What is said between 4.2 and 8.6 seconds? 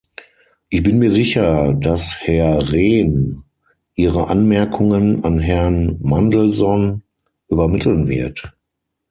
Anmerkungen an Herrn Mandelson übermitteln wird.